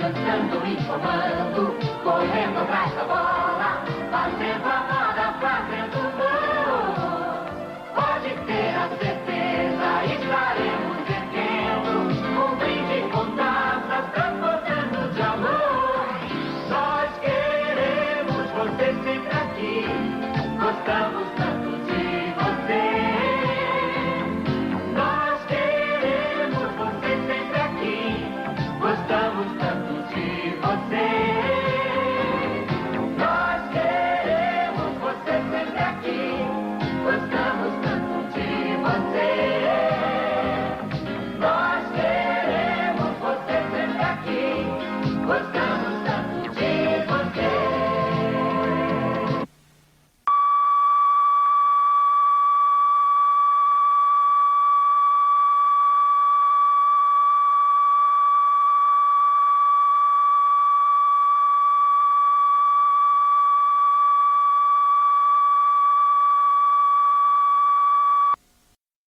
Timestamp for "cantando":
0.00-0.66